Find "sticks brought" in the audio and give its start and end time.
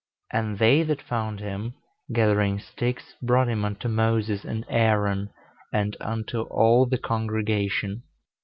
2.57-3.47